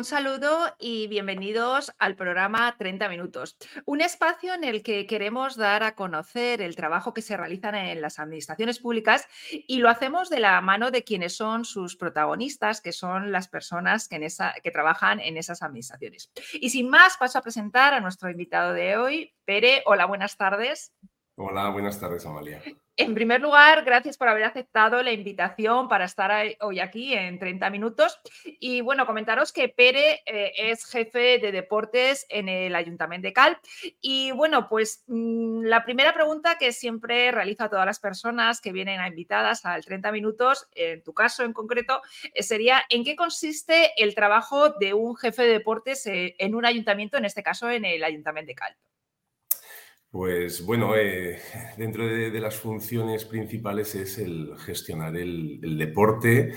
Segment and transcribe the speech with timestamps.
[0.00, 5.82] Un saludo y bienvenidos al programa 30 Minutos, un espacio en el que queremos dar
[5.82, 10.40] a conocer el trabajo que se realizan en las administraciones públicas y lo hacemos de
[10.40, 14.26] la mano de quienes son sus protagonistas, que son las personas que,
[14.62, 16.32] que trabajan en esas administraciones.
[16.54, 19.82] Y sin más, paso a presentar a nuestro invitado de hoy, Pere.
[19.84, 20.94] Hola, buenas tardes.
[21.36, 22.62] Hola, buenas tardes, Amalia.
[23.00, 26.30] En primer lugar, gracias por haber aceptado la invitación para estar
[26.60, 28.20] hoy aquí en 30 minutos.
[28.44, 33.58] Y bueno, comentaros que Pere eh, es jefe de deportes en el Ayuntamiento de Cal.
[34.02, 38.72] Y bueno, pues mm, la primera pregunta que siempre realizo a todas las personas que
[38.72, 42.02] vienen a invitadas al 30 minutos, en tu caso en concreto,
[42.34, 46.66] eh, sería ¿en qué consiste el trabajo de un jefe de deportes eh, en un
[46.66, 48.76] ayuntamiento, en este caso en el Ayuntamiento de Cal?
[50.10, 51.40] Pues bueno, eh,
[51.76, 56.52] dentro de, las funciones principales es el gestionar el, deporte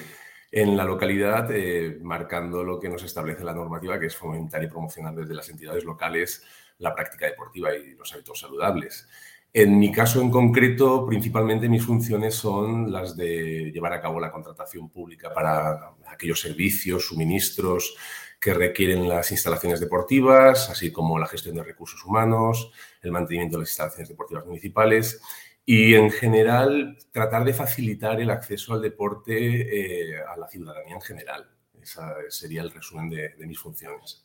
[0.52, 4.68] en la localidad, eh, marcando lo que nos establece la normativa, que es fomentar y
[4.68, 6.44] promocionar desde las entidades locales
[6.80, 9.08] la práctica deportiva y los hábitos saludables.
[9.54, 14.32] En mi caso en concreto, principalmente mis funciones son las de llevar a cabo la
[14.32, 17.96] contratación pública para aquellos servicios, suministros
[18.44, 23.62] que requieren las instalaciones deportivas, así como la gestión de recursos humanos, el mantenimiento de
[23.62, 25.22] las instalaciones deportivas municipales
[25.66, 31.02] y, en general, tratar de facilitar el acceso al deporte eh, a la ciudadanía en
[31.02, 31.50] general.
[31.82, 34.23] Ese sería el resumen de mis funciones.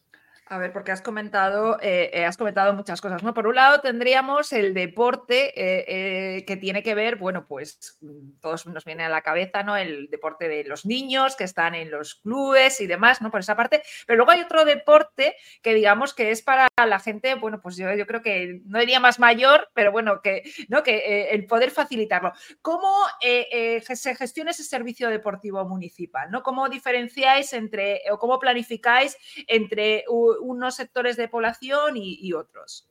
[0.51, 3.35] A ver, porque has comentado, eh, eh, has comentado muchas cosas, ¿no?
[3.35, 8.67] Por un lado tendríamos el deporte eh, que tiene que ver, bueno, pues mm, todos
[8.67, 9.77] nos viene a la cabeza, ¿no?
[9.77, 13.31] El deporte de los niños que están en los clubes y demás, ¿no?
[13.31, 13.83] Por esa parte.
[14.07, 17.93] Pero luego hay otro deporte que digamos que es para la gente, bueno, pues yo,
[17.93, 20.83] yo creo que no diría más mayor, pero bueno, que, ¿no?
[20.83, 22.33] que el poder facilitarlo.
[22.63, 26.43] ¿Cómo se gestiona ese servicio deportivo municipal, ¿no?
[26.43, 30.05] ¿Cómo diferenciáis entre, o cómo planificáis entre
[30.41, 32.89] unos sectores de población y, otros?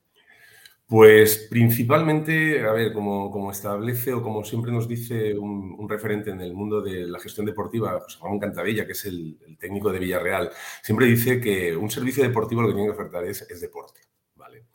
[0.88, 6.54] Pues principalmente, a ver, como, establece o como siempre nos dice un, referente en el
[6.54, 11.06] mundo de la gestión deportiva, José Juan Cantavella, que es el, técnico de Villarreal, siempre
[11.08, 14.02] dice que un servicio deportivo lo que tiene que ofertar es, deporte.
[14.36, 14.68] ¿vale?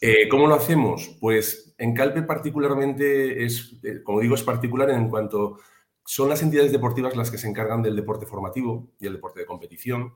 [0.00, 1.16] Eh, ¿Cómo lo hacemos?
[1.20, 5.58] Pues en Calpe particularmente es, eh, como digo, es particular en cuanto
[6.06, 9.46] son las entidades deportivas las que se encargan del deporte formativo y el deporte de
[9.46, 10.14] competición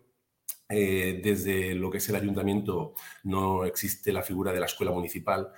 [0.71, 2.95] eh, desde lo que es el ayuntamiento
[3.25, 5.51] no existe la figura de la escuela municipal,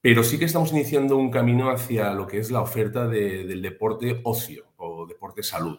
[0.00, 4.20] pero sí que estamos iniciando un camino hacia lo que es la oferta del deporte
[4.24, 5.78] ocio o deporte salud.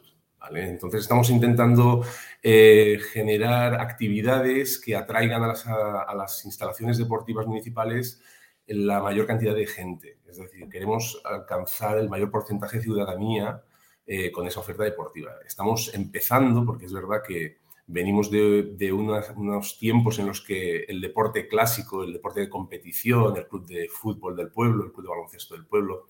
[0.53, 2.03] Entonces estamos intentando
[2.43, 8.21] eh, generar actividades que atraigan a las, instalaciones deportivas municipales
[8.67, 10.19] la mayor cantidad de gente.
[10.27, 13.63] Es decir, queremos alcanzar el mayor porcentaje de ciudadanía
[14.05, 15.31] eh, con esa oferta deportiva.
[15.45, 21.47] Estamos empezando, porque es verdad que Venimos de, unos, tiempos en los que el deporte
[21.47, 25.53] clásico, el deporte de competición, el club de fútbol del pueblo, el club de baloncesto
[25.53, 26.07] del pueblo,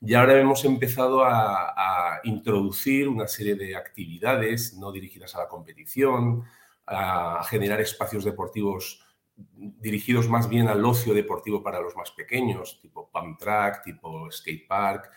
[0.00, 6.44] y ahora hemos empezado a, introducir una serie de actividades no dirigidas a la competición,
[6.86, 9.04] a, generar espacios deportivos
[9.36, 14.66] dirigidos más bien al ocio deportivo para los más pequeños, tipo pump track, tipo skate
[14.66, 15.10] park,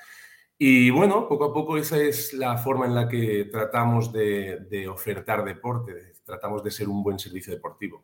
[0.64, 5.44] y bueno, poco a poco esa es la forma en la que tratamos de, ofertar
[5.44, 8.04] deporte, tratamos de ser un buen servicio deportivo.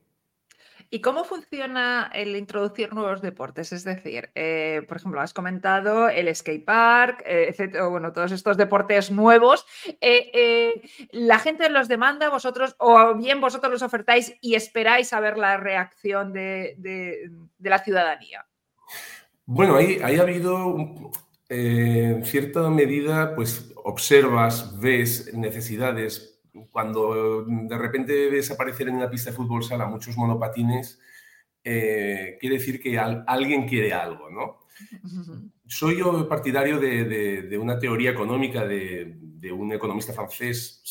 [0.90, 3.74] ¿Y cómo funciona el introducir nuevos deportes?
[3.74, 7.54] Es decir, eh, por ejemplo, has comentado el skate park, eh,
[7.92, 9.68] bueno, todos estos deportes nuevos.
[10.02, 10.82] Eh,
[11.12, 15.58] ¿La gente los demanda vosotros o bien vosotros los ofertáis y esperáis a ver la
[15.58, 17.30] reacción de,
[17.60, 18.48] la ciudadanía?
[19.46, 21.12] Bueno, ahí, ahí ha habido
[21.50, 26.42] en cierta medida, pues observas, ves necesidades.
[26.72, 31.00] Cuando de repente ves aparecer en una pista de fútbol sala muchos monopatines,
[31.64, 34.60] eh, quiere decir que alguien quiere algo, ¿no?
[35.66, 39.16] Soy yo partidario de, una teoría económica de,
[39.52, 40.84] un economista francés,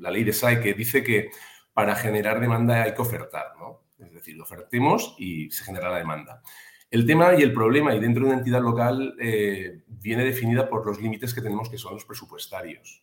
[0.00, 1.30] la ley de Say, que dice que
[1.72, 3.82] para generar demanda hay que ofertar, ¿no?
[3.98, 6.42] Es decir, ofertemos y se genera la demanda.
[6.94, 10.86] El tema y el problema, y dentro de una entidad local, eh, viene definida por
[10.86, 13.02] los límites que tenemos, que son los presupuestarios,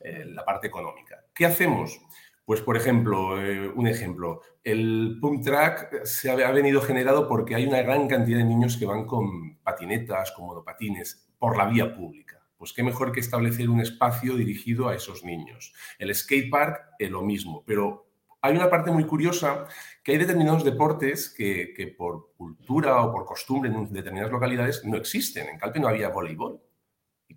[0.00, 1.22] eh, la parte económica.
[1.34, 2.00] ¿Qué hacemos?
[2.46, 7.66] Pues, por ejemplo, eh, un ejemplo, el pump track se ha, venido generado porque hay
[7.66, 12.42] una gran cantidad de niños que van con patinetas, con monopatines, por la vía pública.
[12.56, 15.74] Pues qué mejor que establecer un espacio dirigido a esos niños.
[15.98, 18.05] El skate park lo mismo, pero
[18.46, 19.66] hay una parte muy curiosa
[20.02, 25.48] que hay determinados deportes que, por cultura o por costumbre en determinadas localidades no existen.
[25.48, 26.60] En Calpe no había voleibol,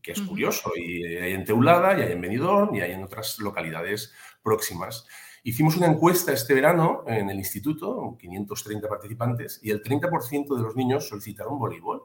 [0.01, 0.71] que es curioso.
[0.75, 4.13] Y hay en Teulada, y hay en Benidorm, y hay en otras localidades
[4.43, 5.05] próximas.
[5.43, 10.75] Hicimos una encuesta este verano en el instituto, 530 participantes, y el 30% de los
[10.75, 12.03] niños solicitaron voleibol.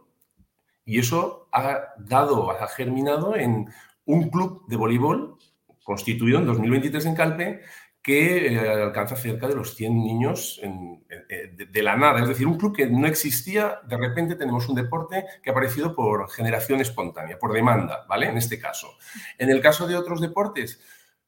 [0.86, 3.68] Y eso ha dado, ha germinado en
[4.06, 5.38] un club de voleibol
[5.84, 7.60] constituido en 2023 en Calpe
[8.04, 12.20] que eh, alcanza cerca de los 100 niños de, la nada.
[12.20, 15.96] Es decir, un club que no existía, de repente tenemos un deporte que ha aparecido
[15.96, 18.28] por generación espontánea, por demanda, ¿vale?
[18.28, 18.98] En este caso.
[19.38, 20.82] En el caso de otros deportes,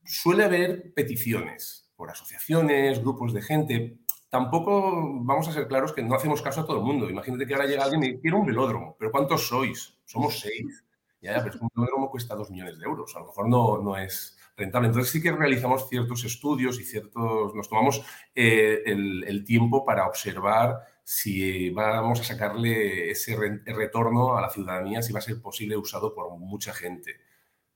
[0.05, 3.99] suele haber peticiones por asociaciones, grupos de gente.
[4.29, 4.93] Tampoco
[5.25, 7.09] vamos a ser claros que no hacemos caso a todo el mundo.
[7.09, 9.97] Imagínate que ahora llega alguien y dice, quiero un velódromo, pero ¿cuántos sois?
[10.05, 10.85] Somos seis.
[11.23, 13.17] Ya, pero un velódromo cuesta dos millones de euros.
[13.17, 14.89] A lo mejor no, no es rentable.
[14.89, 18.03] Entonces sí que realizamos ciertos estudios y ciertos, nos tomamos
[18.35, 23.37] eh, el, tiempo para observar si vamos a sacarle ese
[23.67, 27.21] retorno a la ciudadanía, si va a ser posible usado por mucha gente.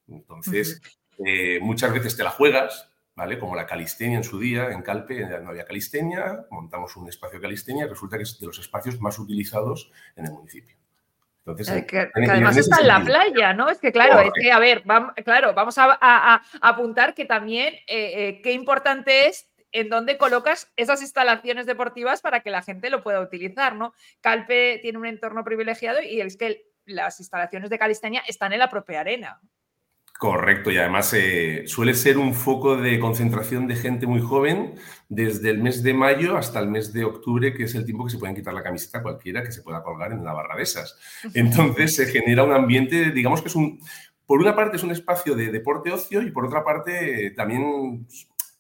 [0.09, 0.81] Entonces,
[1.25, 3.39] eh, muchas veces te la juegas, ¿vale?
[3.39, 7.43] Como la calistenia en su día, en Calpe no había calistenia, montamos un espacio de
[7.43, 10.80] calistenia y resulta que es de los espacios más utilizados en el municipio.
[11.59, 13.69] Eh, que, además está en la playa, ¿no?
[13.69, 18.29] Es que claro, es que, a ver, vamos, claro, vamos a, apuntar que también eh,
[18.29, 23.03] eh, qué importante es en dónde colocas esas instalaciones deportivas para que la gente lo
[23.03, 23.95] pueda utilizar, ¿no?
[24.21, 28.71] Calpe tiene un entorno privilegiado y es que las instalaciones de calistenia están en la
[28.71, 29.41] propia arena.
[30.21, 34.75] Correcto, y además eh, suele ser un foco de concentración de gente muy joven
[35.09, 38.11] desde el mes de mayo hasta el mes de octubre, que es el tiempo que
[38.11, 40.99] se pueden quitar la camiseta cualquiera que se pueda colgar en una barra de esas.
[41.33, 43.81] Entonces se genera un ambiente, digamos que es un,
[44.27, 48.07] por una parte es un espacio de deporte ocio y por otra parte también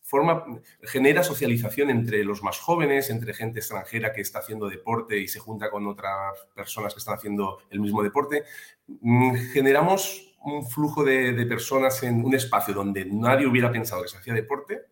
[0.02, 0.42] forma,
[0.84, 5.40] genera socialización entre los más jóvenes, entre gente extranjera que está haciendo deporte y se
[5.40, 8.44] junta con otras personas que están haciendo el mismo deporte.
[8.88, 14.18] Mm, generamos un flujo de, personas en un espacio donde nadie hubiera pensado que se
[14.18, 14.86] hacía deporte,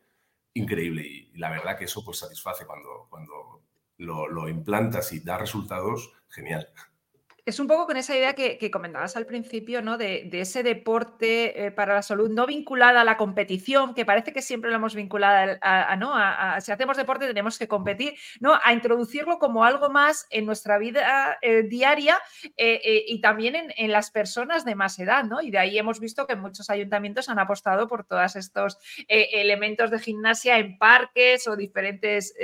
[0.54, 1.02] increíble.
[1.06, 3.62] Y, la verdad que eso pues satisface cuando, cuando
[3.98, 6.68] lo, lo implantas y da resultados, genial.
[7.48, 9.96] Es un poco con esa idea que, comentabas al principio, ¿no?
[9.96, 14.42] De, ese deporte eh, para la salud no vinculada a la competición, que parece que
[14.42, 16.12] siempre lo hemos vinculado a, ¿no?
[16.60, 18.52] si hacemos deporte tenemos que competir, ¿no?
[18.62, 22.18] A introducirlo como algo más en nuestra vida eh, diaria
[22.58, 25.40] eh, y también en, las personas de más edad, ¿no?
[25.40, 28.76] Y de ahí hemos visto que muchos ayuntamientos han apostado por todos estos
[29.08, 32.34] elementos de gimnasia en parques o diferentes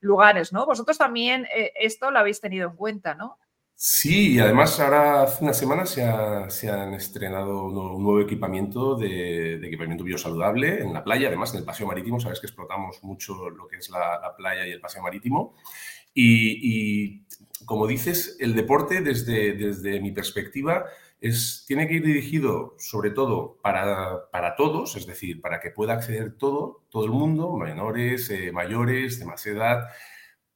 [0.00, 0.64] lugares, ¿no?
[0.64, 3.38] Vosotros también esto lo habéis tenido en cuenta, ¿no?
[3.76, 10.04] Sí, y además ahora hace una semana se, han estrenado un nuevo equipamiento de, equipamiento
[10.04, 13.76] biosaludable en la playa, además en el paseo marítimo, sabes que explotamos mucho lo que
[13.76, 15.54] es la, playa y el paseo marítimo.
[16.14, 17.24] Y,
[17.66, 20.84] como dices, el deporte desde, desde mi perspectiva
[21.20, 25.94] es, tiene que ir dirigido sobre todo para, para, todos, es decir, para que pueda
[25.94, 29.88] acceder todo, todo el mundo, menores, eh, mayores, de más edad,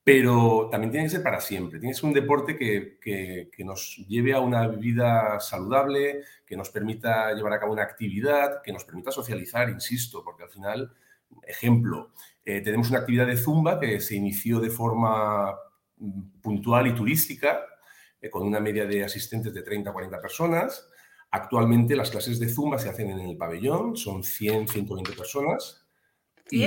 [0.08, 1.78] pero también tiene que ser para siempre.
[1.78, 6.70] Tiene que ser un deporte que, que, nos lleve a una vida saludable, que nos
[6.70, 10.90] permita llevar a cabo una actividad, que nos permita socializar, insisto, porque al final,
[11.46, 15.54] ejemplo, eh, tenemos una actividad de zumba que se inició de forma
[15.98, 17.60] mm, puntual y turística,
[18.18, 20.88] eh, con una media de asistentes de 30 a 40 personas.
[21.30, 25.86] Actualmente las clases de zumba se hacen en el pabellón, son 100, 120 personas.
[26.50, 26.64] Y...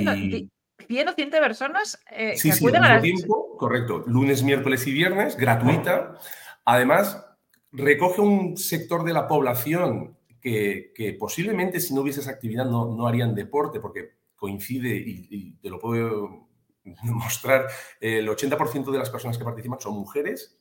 [0.82, 4.04] 100 o 100 personas eh, sí, que acuden a tiempo, correcto.
[4.08, 6.18] Lunes, miércoles y viernes, gratuita.
[6.66, 7.26] Además,
[7.72, 13.08] recoge un sector de la población que, posiblemente si no hubiese esa actividad no, no
[13.08, 16.48] harían deporte, porque coincide, y, te lo puedo
[17.04, 17.68] mostrar,
[18.00, 20.60] el 80% de las personas que participan son mujeres,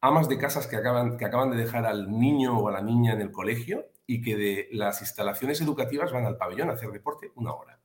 [0.00, 3.12] amas de casas que acaban, que acaban de dejar al niño o a la niña
[3.12, 7.32] en el colegio y que de las instalaciones educativas van al pabellón a hacer deporte
[7.34, 7.80] una hora.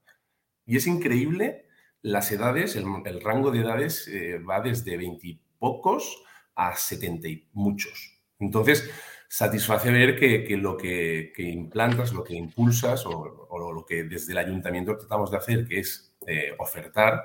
[0.66, 1.66] Y es increíble
[2.02, 6.24] las edades, el, rango de edades eh, va desde veintipocos
[6.56, 8.20] a setenta y muchos.
[8.40, 8.90] Entonces,
[9.28, 14.98] satisface ver que, lo que, implantas, lo que impulsas o, lo que desde el ayuntamiento
[14.98, 17.22] tratamos de hacer, que es eh, ofertar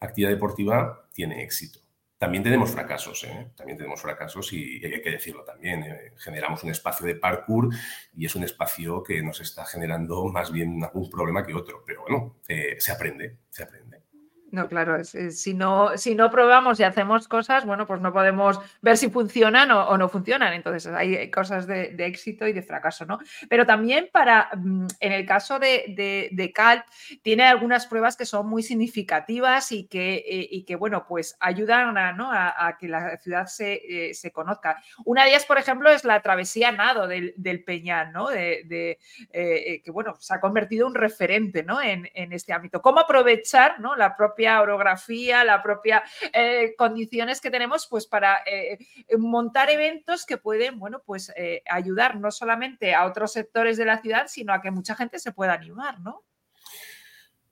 [0.00, 1.80] actividad deportiva, tiene éxito.
[2.18, 3.52] También tenemos fracasos, ¿eh?
[3.56, 5.84] también tenemos fracasos y, hay que decirlo también.
[6.16, 7.68] Generamos un espacio de parkour
[8.14, 12.02] y es un espacio que nos está generando más bien algún problema que otro, pero
[12.02, 14.05] bueno, se aprende, se aprende.
[14.52, 18.96] No, claro, si, no, si no probamos y hacemos cosas, bueno, pues no podemos ver
[18.96, 20.52] si funcionan o, no funcionan.
[20.52, 23.18] Entonces hay cosas de, éxito y de fracaso, ¿no?
[23.48, 26.84] Pero también para, mm, en el caso de, de, CALP,
[27.22, 31.98] tiene algunas pruebas que son muy significativas y que, eh, y que bueno, pues ayudan
[31.98, 32.30] a, ¿no?
[32.32, 34.80] a, que la ciudad se, eh, se, conozca.
[35.04, 38.28] Una de ellas, por ejemplo, es la travesía nado del, del Peñal, ¿no?
[38.28, 38.98] De,
[39.32, 41.82] eh, que, bueno, se ha convertido en un referente, ¿no?
[41.82, 42.80] En, en este ámbito.
[42.80, 43.96] ¿Cómo aprovechar, ¿no?
[43.96, 46.02] La propia orografía, la propia
[46.32, 48.78] eh, condiciones que tenemos, pues para eh,
[49.18, 54.00] montar eventos que pueden, bueno, pues eh, ayudar no solamente a otros sectores de la
[54.00, 56.24] ciudad, sino a que mucha gente se pueda animar, ¿no?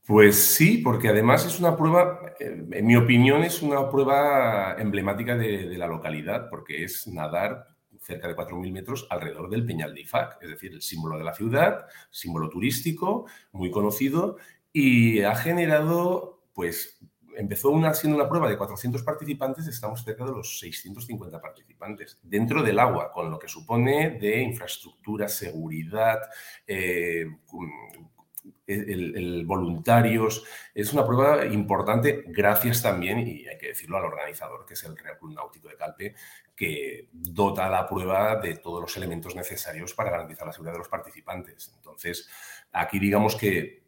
[0.06, 5.66] Pues sí, porque además es una prueba, en mi opinión, es una prueba emblemática de,
[5.66, 7.74] de la localidad, porque es nadar
[8.04, 11.34] cerca de 4.000 metros alrededor del Peñal de Ifac, es decir, el símbolo de la
[11.34, 14.36] ciudad, símbolo turístico, muy conocido,
[14.72, 16.99] y ha generado pues
[17.37, 22.62] empezó una, siendo una prueba de 400 participantes, estamos cerca de los 650 participantes dentro
[22.62, 26.20] del agua, con lo que supone de infraestructura, seguridad,
[26.66, 27.26] eh,
[28.66, 30.44] el, voluntarios.
[30.75, 34.96] Es una prueba importante gracias también, y hay que decirlo, al organizador, que es el
[34.96, 36.14] Real Club Náutico de Calpe,
[36.54, 40.88] que dota la prueba de todos los elementos necesarios para garantizar la seguridad de los
[40.88, 41.73] participantes.
[41.76, 42.28] Entonces,
[42.73, 43.83] aquí digamos que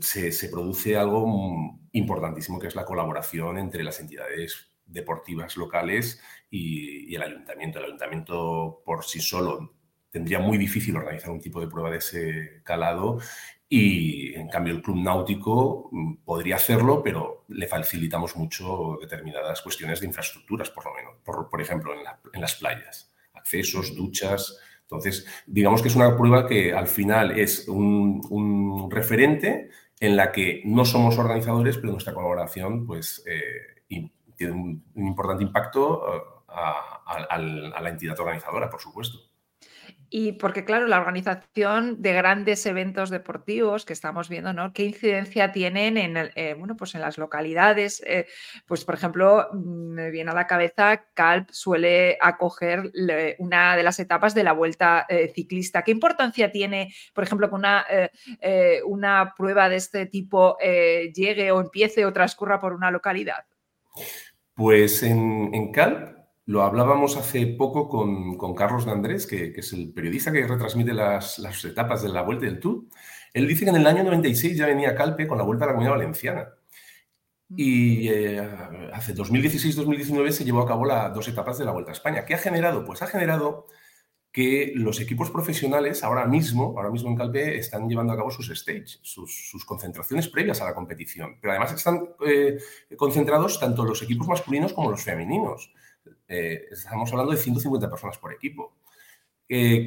[0.00, 7.22] se, produce algo importantísimo que es la colaboración entre las entidades deportivas locales y, el
[7.22, 7.78] ayuntamiento.
[7.78, 9.74] El ayuntamiento por sí solo
[10.10, 13.20] tendría muy difícil organizar un tipo de prueba de ese calado
[13.68, 20.00] y en cambio el club náutico mm, podría hacerlo, pero le facilitamos mucho determinadas cuestiones
[20.00, 21.92] de infraestructuras, por lo menos, por, ejemplo,
[22.32, 24.58] en las playas, accesos, duchas,
[24.90, 29.70] entonces, digamos que es una prueba que al final es un, referente
[30.00, 36.12] en la que no somos organizadores, pero nuestra colaboración pues, eh, tiene un, importante impacto
[36.12, 39.29] eh, a la entidad organizadora, por supuesto.
[40.12, 44.72] Y porque, claro, la organización de grandes eventos deportivos que estamos viendo, ¿no?
[44.72, 48.02] ¿Qué incidencia tienen en, eh, bueno, pues en las localidades?
[48.04, 48.26] Eh,
[48.66, 52.90] pues, por ejemplo, mm, me viene a la cabeza, Calp suele acoger
[53.38, 55.82] una de las etapas de la vuelta eh, ciclista.
[55.82, 57.86] ¿Qué importancia tiene, por ejemplo, que una,
[58.86, 63.44] una prueba de este tipo llegue o empiece o transcurra por una localidad?
[64.54, 66.19] Pues en, en Calp
[66.50, 71.38] lo hablábamos hace poco con, Carlos de Andrés, que, es el periodista que retransmite las,
[71.64, 72.86] etapas de la Vuelta del Tour.
[73.32, 75.74] Él dice que en el año 96 ya venía Calpe con la Vuelta a la
[75.74, 76.48] Comunidad Valenciana.
[77.50, 78.40] Y eh,
[78.92, 82.24] hace 2016-2019 se llevó a cabo las dos etapas de la Vuelta a España.
[82.24, 82.84] ¿Qué ha generado?
[82.84, 83.66] Pues ha generado
[84.32, 88.48] que los equipos profesionales ahora mismo, ahora mismo en Calpe, están llevando a cabo sus
[88.48, 91.38] stages, sus, concentraciones previas a la competición.
[91.40, 92.58] Pero además están eh,
[92.96, 95.72] concentrados tanto los equipos masculinos como los femeninos.
[96.28, 98.76] Eh, estamos hablando de 150 personas por equipo.
[99.48, 99.84] Eh,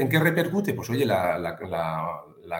[0.00, 0.74] ¿En qué repercute?
[0.74, 1.56] Pues oye, la,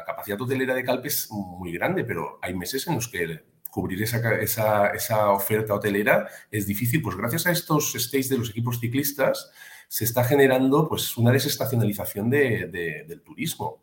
[0.06, 5.33] capacidad hotelera de Calpe es muy grande, pero hay meses en los que cubrir esa,
[5.33, 7.02] oferta hotelera es difícil.
[7.02, 9.50] Pues gracias a estos stays de los equipos ciclistas
[9.88, 13.83] se está generando pues, una desestacionalización del turismo.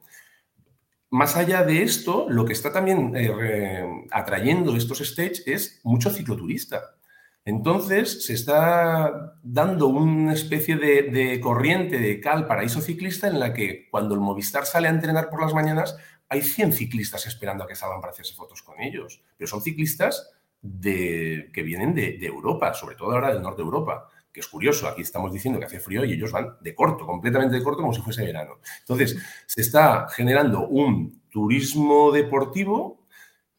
[1.09, 6.95] Más allá de esto, lo que está también eh, atrayendo estos stages es mucho cicloturista.
[7.43, 13.87] Entonces, se está dando una especie de, corriente de cal paraíso ciclista en la que
[13.89, 15.97] cuando el Movistar sale a entrenar por las mañanas,
[16.29, 19.21] hay 100 ciclistas esperando a que salgan para hacerse fotos con ellos.
[19.37, 20.29] Pero son ciclistas
[20.61, 25.01] que vienen de, Europa, sobre todo ahora del norte de Europa que es curioso, aquí
[25.01, 28.01] estamos diciendo que hace frío y ellos van de corto, completamente de corto, como si
[28.01, 28.59] fuese verano.
[28.79, 33.05] Entonces, se está generando un turismo deportivo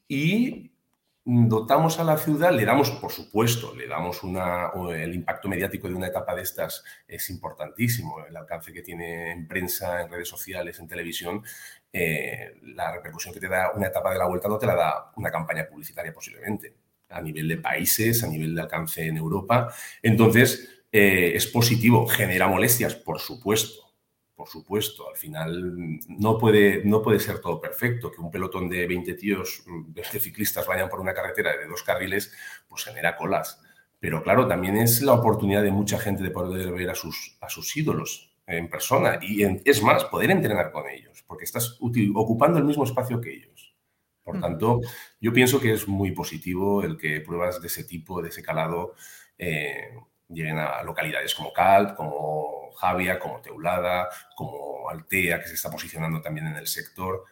[0.09, 0.72] y
[1.25, 5.95] dotamos a la ciudad, le damos, por supuesto, le damos una, el impacto mediático de
[5.95, 10.81] una etapa de estas es importantísimo, el alcance que tiene en prensa, en redes sociales,
[10.81, 11.43] en televisión,
[11.93, 15.12] eh, la repercusión que te da una etapa de la vuelta no te la da
[15.17, 16.75] una campaña publicitaria posiblemente,
[17.09, 19.73] a nivel de países, a nivel de alcance en Europa.
[20.02, 23.92] Entonces, eh, es positivo, genera molestias, por supuesto,
[24.35, 28.11] por supuesto, al final no puede, no puede ser todo perfecto.
[28.11, 32.33] Que un pelotón de 20 tíos, de ciclistas vayan por una carretera de dos carriles,
[32.69, 33.61] pues genera colas.
[34.01, 37.49] Pero claro, también es la oportunidad de mucha gente de poder ver a sus, a
[37.49, 39.19] sus ídolos en persona.
[39.23, 43.77] Y es más, poder entrenar con ellos, porque estás ocupando el mismo espacio que ellos.
[44.25, 44.81] Por tanto,
[45.21, 48.95] yo pienso que es muy positivo el que pruebas de ese tipo, de ese calado,
[49.37, 49.95] eh,
[50.29, 56.21] lleguen a localidades como Cal, como Javia, como Teulada, como Altea, que se está posicionando
[56.21, 57.25] también en el sector.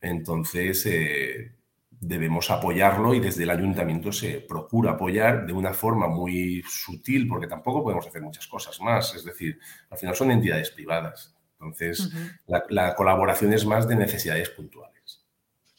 [0.00, 1.52] Entonces, eh,
[1.90, 7.46] debemos apoyarlo y desde el ayuntamiento se procura apoyar de una forma muy sutil, porque
[7.46, 9.14] tampoco podemos hacer muchas cosas más.
[9.14, 9.58] Es decir,
[9.90, 11.34] al final son entidades privadas.
[11.54, 12.10] Entonces,
[12.46, 14.83] la colaboración es más de necesidades puntuales.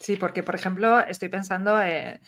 [0.06, 2.22] Sí, porque, por ejemplo, estoy pensando en,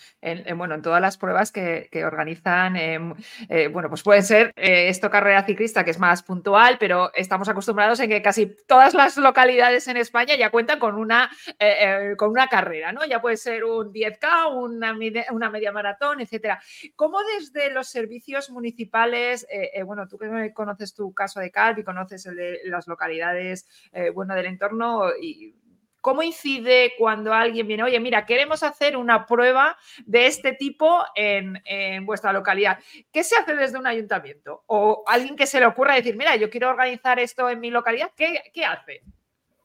[0.58, 2.76] bueno, en todas las pruebas que, organizan.
[2.76, 3.14] Em,
[3.50, 7.48] eh, bueno, pues puede ser eh, esto carrera ciclista, que es más puntual, pero estamos
[7.50, 11.30] acostumbrados en que casi todas las localidades en España ya cuentan con una,
[11.60, 13.06] eh, con una carrera, ¿no?
[13.06, 14.98] Ya puede ser un 10K, una,
[15.32, 16.60] una media maratón, etcétera.
[16.96, 19.46] ¿Cómo desde los servicios municipales,
[19.86, 23.68] bueno, tú que conoces tu caso de Calvi, conoces el de las localidades,
[24.16, 25.54] bueno, del entorno y
[26.02, 31.62] ¿Cómo incide cuando alguien viene, oye, mira, queremos hacer una prueba de este tipo en,
[32.06, 32.80] vuestra localidad?
[33.12, 34.64] ¿Qué se hace desde un ayuntamiento?
[34.68, 38.12] O alguien que se le ocurra decir, mira, yo quiero organizar esto en mi localidad,
[38.16, 39.02] ¿qué, hace?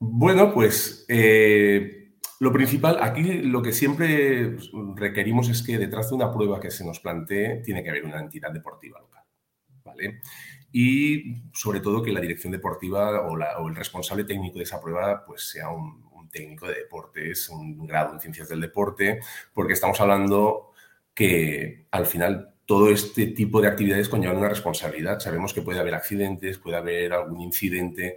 [0.00, 4.56] Bueno, pues eh, lo principal, aquí lo que siempre
[4.96, 8.18] requerimos es que detrás de una prueba que se nos plantee tiene que haber una
[8.18, 9.22] entidad deportiva local.
[9.84, 10.20] ¿Vale?
[10.72, 15.24] Y sobre todo que la dirección deportiva o, o el responsable técnico de esa prueba
[15.24, 19.20] pues sea un, técnico de deportes, un grado en ciencias del deporte,
[19.52, 20.72] porque estamos hablando
[21.14, 25.20] que al final todo este tipo de actividades conllevan una responsabilidad.
[25.20, 28.16] Sabemos que puede haber accidentes, puede haber algún incidente.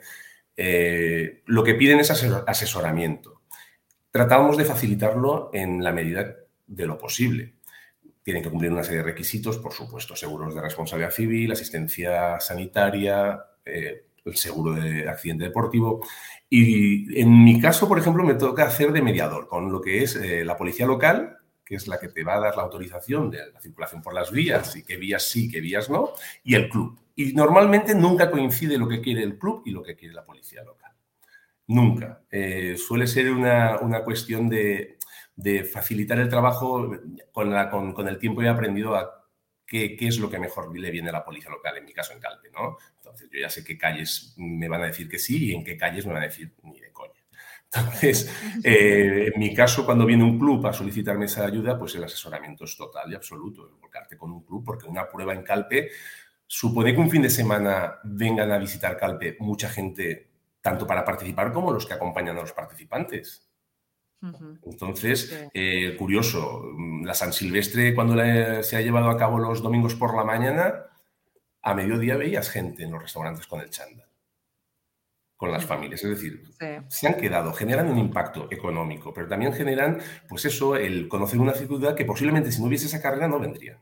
[0.55, 3.41] Eh, lo que piden es asesoramiento.
[4.11, 7.55] Tratamos de facilitarlo en la medida de lo posible.
[8.23, 13.39] Tienen que cumplir una serie de requisitos, por supuesto, seguros de responsabilidad civil, asistencia sanitaria,
[13.65, 16.01] eh, el seguro de accidente deportivo
[16.49, 20.15] y en mi caso, por ejemplo, me toca hacer de mediador con lo que es
[20.15, 23.51] eh, la policía local, que es la que te va a dar la autorización de
[23.51, 26.11] la circulación por las vías y qué vías sí, qué vías no,
[26.43, 26.99] y el club.
[27.15, 30.63] Y normalmente nunca coincide lo que quiere el club y lo que quiere la policía
[30.63, 30.91] local.
[31.67, 32.21] Nunca.
[32.29, 34.97] Eh, suele ser una, cuestión de,
[35.71, 36.91] facilitar el trabajo.
[37.31, 39.24] Con, la, con, el tiempo he aprendido a
[39.65, 42.13] qué, qué, es lo que mejor le viene a la policía local, en mi caso
[42.13, 42.77] en Calpe, ¿no?
[42.97, 45.77] Entonces, yo ya sé qué calles me van a decir que sí y en qué
[45.77, 47.13] calles me van a decir ni de coña.
[47.65, 48.31] Entonces,
[48.63, 52.65] eh, en mi caso, cuando viene un club a solicitarme esa ayuda, pues el asesoramiento
[52.65, 55.89] es total y absoluto, volcarte con un club, porque una prueba en Calpe
[56.47, 60.29] supone que un fin de semana vengan a visitar Calpe mucha gente,
[60.61, 63.44] tanto para participar como los que acompañan a los participantes.
[64.65, 66.63] Entonces, eh, curioso,
[67.03, 68.15] la San Silvestre cuando
[68.63, 70.85] se ha llevado a cabo los domingos por la mañana,
[71.61, 74.07] a mediodía veías gente en los restaurantes con el chándal,
[75.35, 76.03] con las familias.
[76.03, 76.43] Es decir,
[76.87, 81.53] se han quedado, generan un impacto económico, pero también generan, pues eso, el conocer una
[81.53, 83.79] ciudad que posiblemente si no hubiese esa carrera no vendría.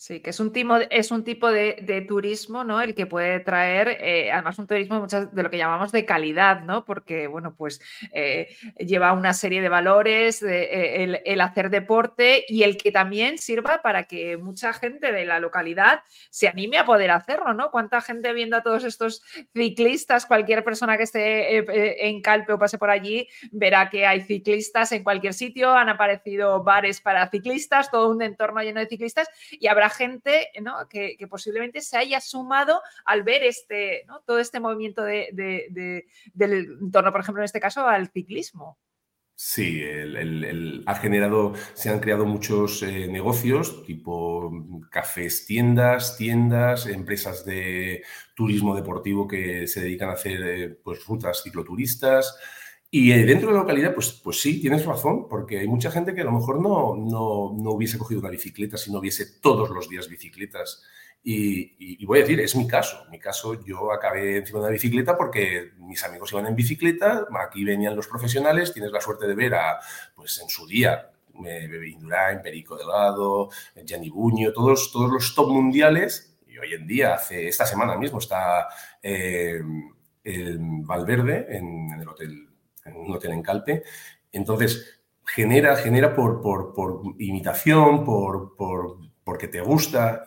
[0.00, 2.80] Sí, que es un tipo, es un tipo de, turismo, ¿no?
[2.80, 6.86] El que puede traer, eh, además, un turismo de lo que llamamos de calidad, ¿no?
[6.86, 7.82] Porque, bueno, pues
[8.14, 13.82] eh, lleva una serie de valores, eh, el, hacer deporte y el que también sirva
[13.82, 17.70] para que mucha gente de la localidad se anime a poder hacerlo, ¿no?
[17.70, 22.78] ¿Cuánta gente viendo a todos estos ciclistas, cualquier persona que esté en Calpe o pase
[22.78, 28.08] por allí, verá que hay ciclistas en cualquier sitio, han aparecido bares para ciclistas, todo
[28.08, 30.48] un entorno lleno de ciclistas y habrá gente
[30.88, 37.42] que, posiblemente se haya sumado al ver este, todo este movimiento del entorno, por ejemplo,
[37.42, 38.78] en este caso, al ciclismo.
[39.42, 39.82] Sí,
[40.84, 44.52] ha generado, se han creado muchos eh, negocios, tipo
[44.90, 48.04] cafés, tiendas, tiendas, empresas de
[48.36, 52.36] turismo deportivo que se dedican a hacer eh, pues, rutas cicloturistas.
[52.92, 56.12] Y eh, dentro de la localidad, pues, pues sí, tienes razón, porque hay mucha gente
[56.12, 59.70] que a lo mejor no, no, no hubiese cogido una bicicleta si no hubiese todos
[59.70, 60.82] los días bicicletas.
[61.22, 63.04] Y, voy a decir, es mi caso.
[63.10, 67.64] Mi caso, yo acabé encima de una bicicleta porque mis amigos iban en bicicleta, aquí
[67.64, 69.78] venían los profesionales, tienes la suerte de ver a,
[70.14, 73.50] pues en su día, Bebe Indurain, Perico Delgado,
[73.84, 76.38] Gianni Buño, todos, todos los top mundiales.
[76.46, 78.68] Y hoy en día, hace esta semana mismo, está
[79.02, 79.60] eh,
[80.24, 82.49] el Valverde en, el Hotel
[82.86, 83.82] un hotel en Calpe.
[84.32, 88.56] Entonces, genera, genera por, por, imitación, por,
[89.24, 90.24] porque te gusta.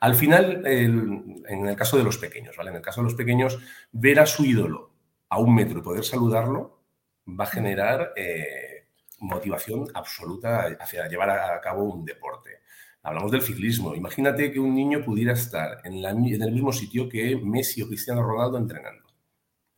[0.00, 2.70] Al final, en el caso de los pequeños, ¿vale?
[2.70, 3.58] En el caso de los pequeños,
[3.92, 4.92] ver a su ídolo
[5.28, 6.82] a un metro y poder saludarlo
[7.28, 8.88] va a generar eh,
[9.20, 12.62] motivación absoluta hacia llevar a cabo un deporte.
[13.04, 13.94] Hablamos del ciclismo.
[13.94, 18.22] Imagínate que un niño pudiera estar en, en el mismo sitio que Messi o Cristiano
[18.22, 19.01] Ronaldo entrenando.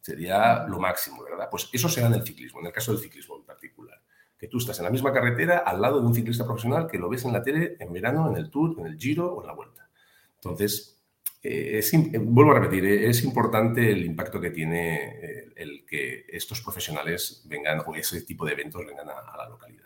[0.05, 1.49] Sería lo máximo, ¿verdad?
[1.51, 3.99] Pues eso será en el ciclismo, en el caso del ciclismo en particular.
[4.39, 7.09] Que tú estás en la misma carretera al lado de un ciclista profesional que lo
[7.09, 9.55] ves en la tele en verano, en el Tour, en el Giro o en la
[9.55, 9.89] Vuelta.
[10.35, 11.03] Entonces,
[11.43, 16.61] eh, eh, vuelvo a repetir, eh, es importante el impacto que tiene el, que estos
[16.61, 19.84] profesionales vengan o ese tipo de eventos vengan a la localidad.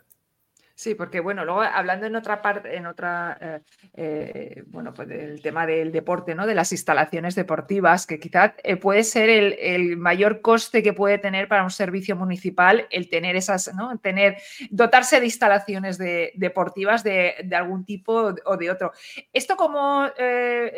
[0.79, 3.61] Sí, porque bueno, luego hablando en otra parte, en otra, eh,
[3.95, 6.47] eh, bueno, pues el tema del deporte, ¿no?
[6.47, 11.49] De las instalaciones deportivas, que quizás eh, puede ser el, mayor coste que puede tener
[11.49, 13.99] para un servicio municipal el tener esas, ¿no?
[13.99, 14.37] Tener,
[14.71, 18.93] dotarse de instalaciones deportivas de, algún tipo o de otro.
[19.33, 20.09] ¿Esto cómo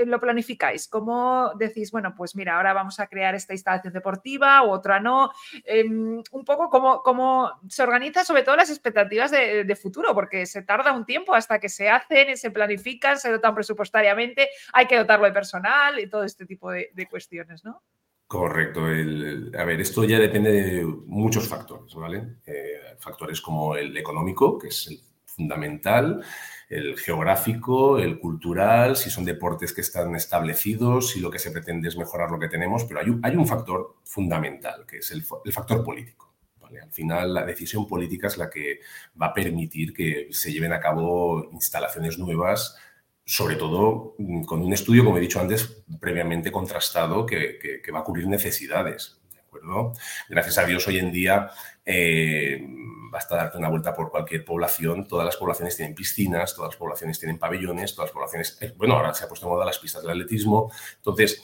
[0.07, 0.89] lo planificáis?
[0.89, 5.31] ¿Cómo decís, bueno, pues mira, ahora vamos a crear esta instalación deportiva u otra no?
[5.65, 10.47] Em, un poco cómo, cómo se organiza sobre todo las expectativas de, de futuro porque
[10.47, 14.97] se tarda un tiempo hasta que se hacen, se planifican, se dotan presupuestariamente, hay que
[14.97, 17.83] dotarlo de personal y todo este tipo de, cuestiones, ¿no?
[18.27, 18.81] Correcto.
[18.85, 22.37] a ver, esto ya depende de muchos factores, ¿vale?
[22.47, 26.23] Eh, factores como el económico, que es el fundamental,
[26.69, 31.89] el geográfico, el cultural, si son deportes que están establecidos, si lo que se pretende
[31.89, 36.30] es mejorar lo que tenemos, pero hay un, factor fundamental, que es el factor político.
[36.79, 38.81] Al final, la decisión política es la que
[39.21, 42.77] va a permitir que se lleven a cabo instalaciones nuevas,
[43.25, 48.05] sobre todo mm, con un estudio, como he dicho antes, previamente contrastado, que, va a
[48.05, 49.21] cubrir necesidades.
[49.63, 49.93] ¿de?
[50.29, 51.51] Gracias a Dios, hoy en día
[51.85, 52.65] eh,
[53.11, 55.07] basta darte una vuelta por cualquier población.
[55.07, 58.59] Todas las poblaciones tienen piscinas, todas las poblaciones tienen pabellones, todas las poblaciones.
[58.61, 60.73] Eh, bueno, ahora se ha puesto en moda las pistas del atletismo.
[60.97, 61.43] Entonces,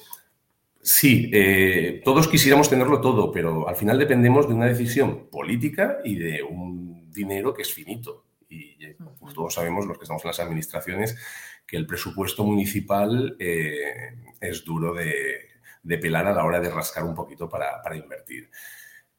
[0.88, 6.14] Sí, eh, todos quisiéramos tenerlo todo, pero al final dependemos de una decisión política y
[6.14, 8.26] de un dinero que es finito.
[8.48, 11.18] Y eh, pues, todos sabemos, los que estamos en las administraciones,
[11.66, 15.48] que el presupuesto municipal eh, es duro de,
[16.00, 18.48] pelar a la hora de rascar un poquito para, invertir.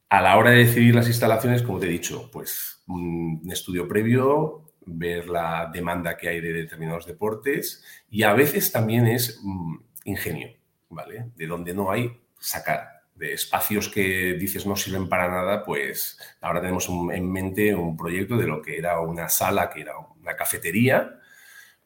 [0.08, 4.72] A la hora de decidir las instalaciones, como te he dicho, pues un estudio previo,
[4.86, 10.58] ver la demanda que hay de determinados deportes y a veces también es mm, ingenio
[10.88, 11.30] ¿vale?
[11.36, 13.02] De donde no hay, sacar.
[13.14, 18.36] De espacios que dices no sirven para nada, pues ahora tenemos en mente un proyecto
[18.36, 21.18] de lo que era una sala, que era una cafetería,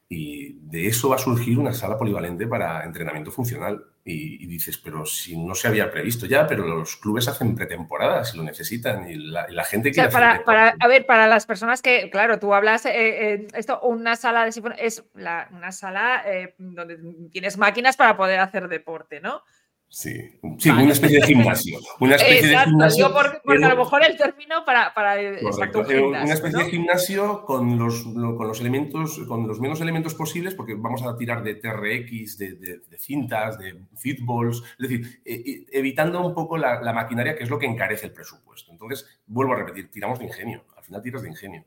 [0.09, 3.92] y de eso va a surgir una sala polivalente para entrenamiento funcional.
[4.05, 8.37] Y, dices, pero si no se había previsto ya, pero los clubes hacen pretemporada si
[8.37, 12.41] lo necesitan y la, gente quiere para, para, A ver, para las personas que, claro,
[12.41, 16.99] tú hablas, eh, eh, esto, una sala de es una sala eh, donde
[17.31, 19.45] tienes máquinas para poder hacer deporte, ¿no?
[19.93, 21.79] Sí, sí una especie de gimnasio.
[22.01, 23.13] Una especie de gimnasio.
[23.45, 24.95] porque a lo mejor el término para.
[24.95, 30.15] para exacto, una especie de gimnasio con los, con los elementos, con los menos elementos
[30.15, 35.35] posibles, porque vamos a tirar de TRX, de, de, cintas, de fitballs, es decir, e,
[35.35, 38.73] e, evitando un poco la, la maquinaria, que es lo que encarece el presupuesto.
[38.73, 40.65] Entonces, vuelvo a repetir, tiramos de ingenio.
[40.75, 41.65] Al final tiras de ingenio.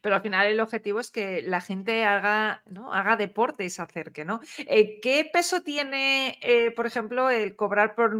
[0.00, 2.92] Pero al final el objetivo es que la gente haga, ¿no?
[2.92, 4.40] haga deporte y se acerque, ¿no?
[4.58, 8.14] Eh, ¿Qué peso tiene, eh, por ejemplo, el cobrar por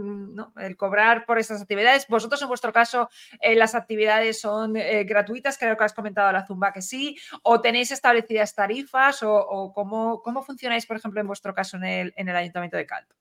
[0.58, 2.06] el cobrar por estas actividades?
[2.08, 3.08] Vosotros, en vuestro caso,
[3.40, 7.90] eh, las actividades son gratuitas, creo que has comentado la Zumba que sí, o tenéis
[7.90, 12.36] establecidas tarifas, o, cómo, cómo, funcionáis, por ejemplo, en vuestro caso en el, en el
[12.36, 13.14] Ayuntamiento de Caldo.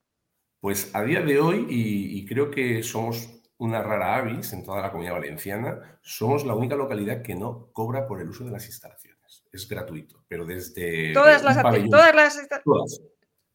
[0.59, 4.91] Pues a día de hoy, y creo que somos una rara avis en toda la
[4.91, 9.45] comunidad valenciana, somos la única localidad que no cobra por el uso de las instalaciones.
[9.54, 11.13] Es gratuito, pero desde...
[11.13, 12.49] Todas, las, todas las,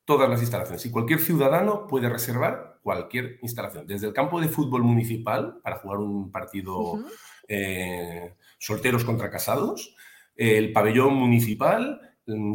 [0.06, 0.86] todas, las instalaciones.
[0.86, 5.98] Y cualquier ciudadano puede reservar cualquier instalación, desde el campo de fútbol municipal para jugar
[5.98, 7.04] un partido
[7.46, 9.94] eh, solteros contra casados,
[10.34, 12.00] el pabellón municipal,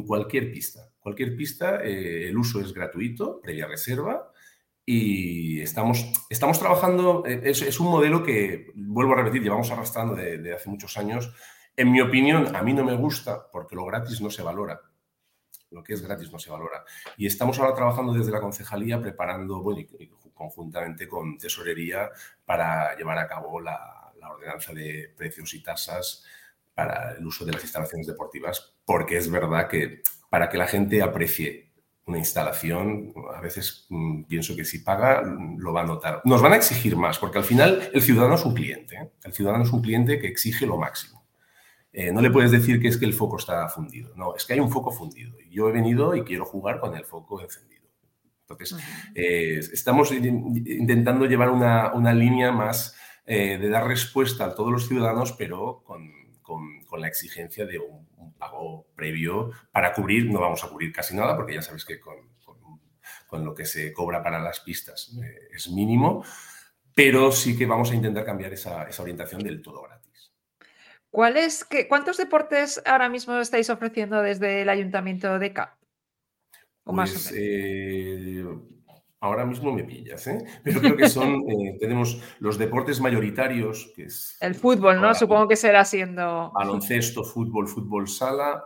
[0.07, 0.89] cualquier pista.
[0.99, 4.32] Cualquier pista, eh, el uso es gratuito, previa reserva,
[4.85, 10.53] y estamos, estamos trabajando, eh, es, un modelo que, vuelvo a repetir, llevamos arrastrando de,
[10.53, 11.33] hace muchos años.
[11.75, 14.81] En mi opinión, a mí no me gusta porque lo gratis no se valora.
[15.71, 16.83] Lo que es gratis no se valora.
[17.17, 19.87] Y estamos ahora trabajando desde la concejalía preparando, bueno,
[20.33, 22.11] conjuntamente con tesorería,
[22.45, 26.23] para llevar a cabo la ordenanza de precios y tasas
[26.73, 31.01] para el uso de las instalaciones deportivas, porque es verdad que para que la gente
[31.01, 31.72] aprecie
[32.05, 35.23] una instalación, a veces mm, pienso que si paga
[35.57, 36.21] lo va a notar.
[36.25, 38.95] Nos van a exigir más, porque al final el ciudadano es un cliente.
[38.95, 39.11] ¿eh?
[39.23, 41.23] El ciudadano es un cliente que exige lo máximo.
[41.93, 44.13] Eh, no le puedes decir que es que el foco está fundido.
[44.15, 45.33] No, es que hay un foco fundido.
[45.49, 47.83] Yo he venido y quiero jugar con el foco encendido.
[48.41, 48.77] Entonces,
[49.15, 55.31] eh, estamos intentando llevar una, una línea más de dar respuesta a todos los ciudadanos,
[55.31, 56.11] pero con,
[56.41, 58.05] con, con la exigencia de un
[58.43, 62.15] pago previo para cubrir, no vamos a cubrir casi nada porque ya sabes que con,
[63.27, 66.23] con, lo que se cobra para las pistas eh, es mínimo,
[66.93, 70.31] pero sí que vamos a intentar cambiar esa, esa orientación del todo gratis.
[71.09, 75.75] ¿Cuáles, qué, ¿Cuántos deportes ahora mismo estáis ofreciendo desde el Ayuntamiento de CAP?
[76.83, 78.45] ¿O más pues, eh,
[79.23, 80.43] ahora mismo me pillas, ¿eh?
[80.63, 84.37] pero creo que son, eh, tenemos los deportes mayoritarios, que es...
[84.41, 85.15] El fútbol, ¿no?
[85.15, 86.51] Supongo que será siendo...
[86.53, 88.65] Baloncesto, fútbol, fútbol sala.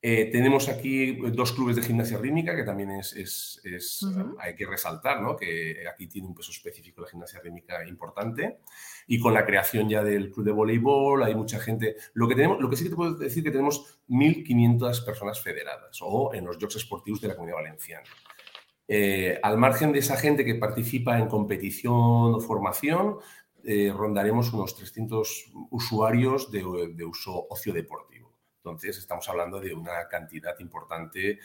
[0.00, 4.06] Eh, tenemos aquí dos clubes de gimnasia rítmica, que también es, es,
[4.38, 5.36] hay que resaltar, ¿no?
[5.36, 8.60] que aquí tiene un peso específico la gimnasia rítmica importante.
[9.06, 11.96] Y con la creación ya del club de voleibol, hay mucha gente.
[12.14, 15.42] Lo que, tenemos, lo que sí que te puedo decir es que tenemos 1.500 personas
[15.42, 18.08] federadas o en los Jocs Esportivos de la Comunidad Valenciana.
[18.92, 23.18] Eh, al margen de esa gente que participa en competición o formación,
[23.62, 26.64] eh, rondaremos unos 300 usuarios de,
[27.04, 28.34] uso ocio deportivo.
[28.56, 31.38] Entonces, estamos hablando de una cantidad importante,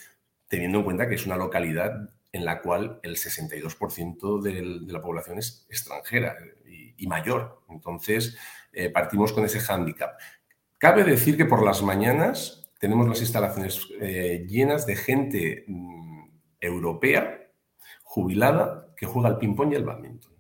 [0.48, 5.38] teniendo en cuenta que es una localidad en la cual el 62% de, la población
[5.38, 7.62] es extranjera y, mayor.
[7.70, 8.36] Entonces,
[8.74, 10.20] eh, partimos con ese hándicap.
[10.80, 13.88] Cabe decir que por las mañanas tenemos las instalaciones
[14.48, 16.05] llenas de gente mm,
[16.66, 17.50] europea,
[18.04, 20.34] jubilada, que juega al ping-pong y al badminton.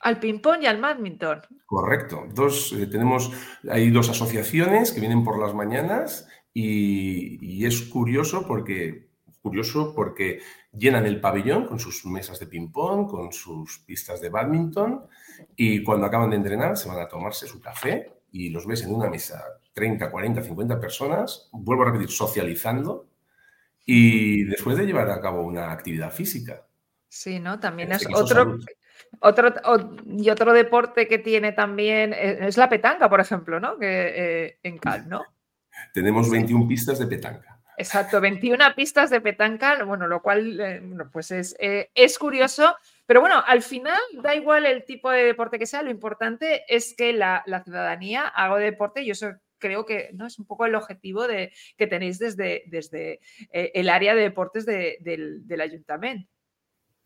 [0.00, 1.42] Al ping-pong y al badminton.
[1.64, 2.24] Correcto.
[2.32, 3.32] Dos, eh, tenemos,
[3.68, 9.10] hay dos asociaciones que vienen por las mañanas y, es curioso porque,
[9.42, 10.40] curioso porque
[10.72, 15.06] llenan el pabellón con sus mesas de ping-pong, con sus pistas de badminton
[15.56, 18.94] y cuando acaban de entrenar se van a tomarse su café y los ves en
[18.94, 19.42] una mesa
[19.72, 23.06] 30, 40, 50 personas, vuelvo a repetir, socializando
[23.86, 26.66] y después de llevar a cabo una actividad física.
[27.08, 27.60] Sí, ¿no?
[27.60, 28.58] También es otro,
[29.20, 29.54] otro,
[30.04, 33.78] y otro deporte que tiene también eh, es la petanca, por ejemplo, ¿no?
[33.78, 34.12] Que,
[34.46, 35.24] eh, en Cal, ¿no?
[35.94, 37.60] Tenemos 21 pistas de petanca.
[37.78, 43.20] Exacto, 21 pistas de petanca, bueno, lo cual, eh, bueno, pues es, es curioso, pero
[43.20, 47.12] bueno, al final da igual el tipo de deporte que sea, lo importante es que
[47.12, 50.26] la, la ciudadanía haga deporte y eso creo que ¿no?
[50.26, 53.20] es un poco el objetivo de, que tenéis desde, desde
[53.52, 56.30] eh, el área de deportes del, ayuntamiento.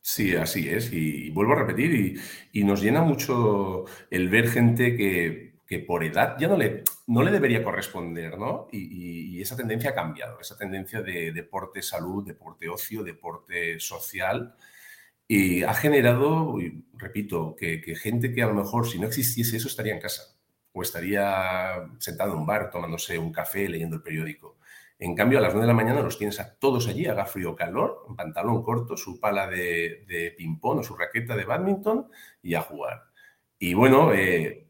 [0.03, 0.93] Sí, así es.
[0.93, 2.19] Y, vuelvo a repetir,
[2.53, 5.51] y, nos llena mucho el ver gente que,
[5.87, 8.67] por edad ya no le, no le debería corresponder, ¿no?
[8.73, 14.55] Y, esa tendencia ha cambiado, esa tendencia de deporte salud, deporte ocio, deporte social,
[15.29, 16.57] y ha generado,
[16.95, 20.40] repito, que gente que a lo mejor si no existiese eso estaría en casa
[20.73, 24.59] o estaría sentado en un bar tomándose un café, leyendo el periódico.
[24.99, 27.53] En cambio, a las 9 de la mañana los tienes a todos allí, haga frío
[27.53, 32.09] o calor, en pantalón corto, su pala de, de ping-pong o su raqueta de badminton
[32.43, 33.05] y a jugar.
[33.59, 34.69] Y bueno, eh,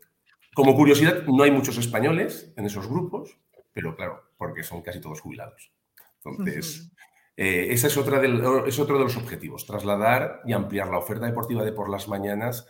[0.54, 3.38] como curiosidad, no hay muchos españoles en esos grupos,
[3.72, 5.72] pero claro, porque son casi todos jubilados.
[6.24, 6.92] Entonces,
[7.36, 8.22] eh, ese es, otra
[8.66, 12.68] es otro de los objetivos, trasladar y ampliar la oferta deportiva de por las mañanas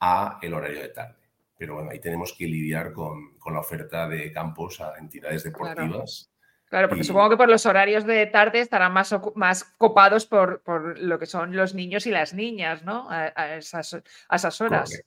[0.00, 1.21] a el horario de tarde
[1.62, 6.28] pero bueno, ahí tenemos que lidiar con, la oferta de campos a entidades deportivas.
[6.66, 10.60] Claro, porque supongo que por los horarios de tarde estarán más, más copados por,
[10.98, 13.06] lo que son los niños y las niñas, ¿no?
[13.08, 13.94] A, esas,
[14.60, 15.04] horas.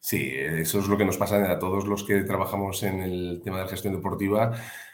[0.00, 3.58] Sí, eso es lo que nos pasa a todos los que trabajamos en el tema
[3.58, 4.52] de la gestión deportiva.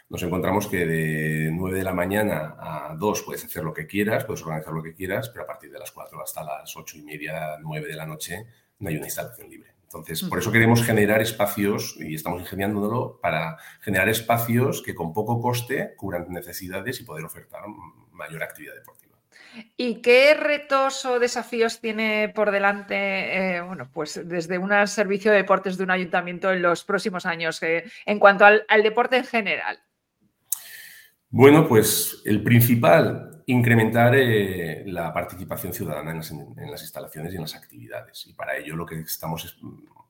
[0.09, 4.25] Nos encontramos que de 9 de la mañana a 2 puedes hacer lo que quieras,
[4.25, 7.03] puedes organizar lo que quieras, pero a partir de las 4 hasta las 8 y
[7.03, 8.45] media, 9 de la noche
[8.81, 9.76] no hay una instalación libre.
[9.87, 15.41] Entonces, por eso queremos generar espacios y estamos ingeniándolo para generar espacios que con poco
[15.41, 17.63] coste cubran necesidades y poder ofertar
[18.11, 19.07] mayor actividad deportiva.
[19.77, 25.39] ¿Y qué retos o desafíos tiene por delante, eh, bueno, pues desde un servicio de
[25.39, 29.79] deportes de un ayuntamiento en los próximos años eh, en cuanto al, deporte en general?
[31.31, 36.19] Bueno, pues el principal, incrementar eh, la participación ciudadana en
[36.71, 38.27] las, instalaciones y en las actividades.
[38.27, 39.57] Y para ello lo que estamos es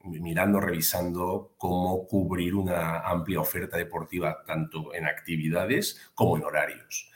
[0.04, 7.10] mirando, revisando cómo cubrir una amplia oferta deportiva tanto en actividades como en horarios.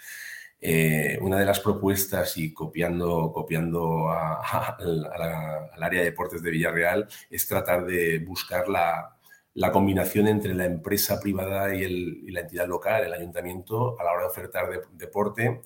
[0.62, 7.46] Eh, una de las propuestas y copiando, copiando al área de deportes de Villarreal es
[7.46, 9.19] tratar de buscar la,
[9.54, 14.22] la combinación entre la empresa privada y, la entidad local, el ayuntamiento, a la hora
[14.22, 15.62] de ofertar deporte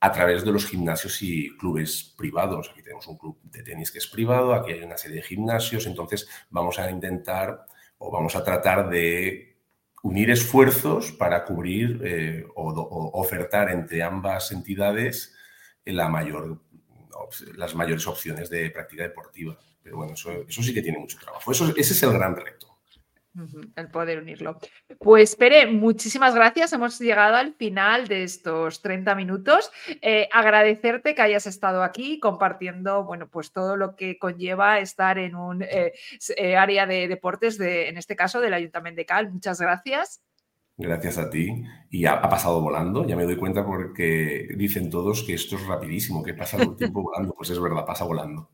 [0.00, 2.70] a través de los gimnasios y clubes privados.
[2.70, 5.86] Aquí tenemos un club de tenis que es privado, aquí hay una serie de gimnasios,
[5.86, 7.64] entonces vamos a intentar
[7.98, 9.56] o vamos a tratar de
[10.02, 15.34] unir esfuerzos para cubrir eh, o, ofertar entre ambas entidades
[15.86, 16.60] la mayor,
[17.56, 19.58] las mayores opciones de práctica deportiva.
[19.82, 21.50] Pero bueno, eso, eso sí que tiene mucho trabajo.
[21.50, 22.73] Eso, ese es el gran reto
[23.76, 24.58] el poder unirlo.
[24.98, 26.72] Pues Pere, muchísimas gracias.
[26.72, 29.70] Hemos llegado al final de estos 30 minutos.
[30.02, 35.34] Eh, agradecerte que hayas estado aquí compartiendo, bueno, pues todo lo que conlleva estar en
[35.34, 35.92] un eh,
[36.36, 39.32] eh, área de deportes, de, en este caso del Ayuntamiento de Cal.
[39.32, 40.22] Muchas gracias.
[40.76, 41.64] Gracias a ti.
[41.90, 46.22] Y ha, pasado volando, ya me doy cuenta porque dicen todos que esto es rapidísimo,
[46.22, 47.34] que pasa el tiempo volando.
[47.34, 48.50] Pues es verdad, pasa volando.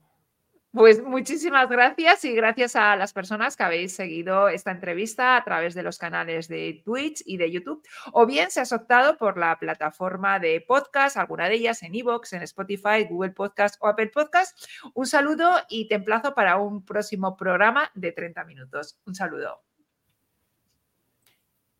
[0.72, 5.74] Pues muchísimas gracias y gracias a las personas que habéis seguido esta entrevista a través
[5.74, 9.58] de los canales de Twitch y de YouTube, o bien se has optado por la
[9.58, 14.56] plataforma de podcast, alguna de ellas en Evox, en Spotify, Google Podcast o Apple Podcast.
[14.94, 18.96] Un saludo y te emplazo para un próximo programa de 30 minutos.
[19.06, 19.69] Un saludo.